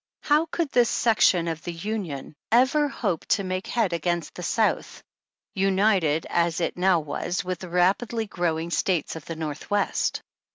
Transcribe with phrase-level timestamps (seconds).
[0.11, 3.93] '* How could this section of the Union ever 37 38 hope to make head
[3.93, 5.03] against the South,
[5.53, 10.23] united, as it now was, with the rapidly growing States of the Northwest?